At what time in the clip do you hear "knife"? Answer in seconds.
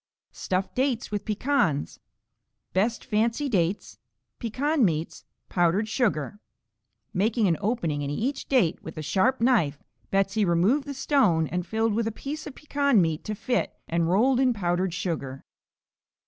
9.41-9.77